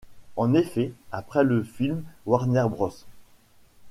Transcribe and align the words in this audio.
En 0.35 0.55
effet, 0.55 0.93
après 1.11 1.43
le 1.43 1.61
film, 1.63 2.03
Warner 2.25 2.65
Bros. 2.67 3.05